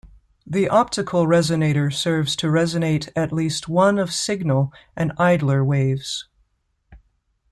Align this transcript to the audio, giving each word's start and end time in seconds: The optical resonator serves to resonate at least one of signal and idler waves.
The 0.47 0.67
optical 0.67 1.27
resonator 1.27 1.93
serves 1.93 2.35
to 2.37 2.47
resonate 2.47 3.09
at 3.15 3.31
least 3.31 3.69
one 3.69 3.99
of 3.99 4.11
signal 4.11 4.73
and 4.95 5.11
idler 5.19 5.63
waves. 5.63 6.27